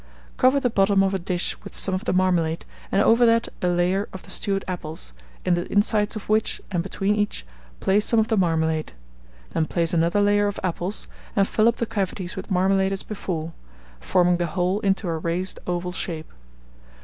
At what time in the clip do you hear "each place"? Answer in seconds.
7.15-8.03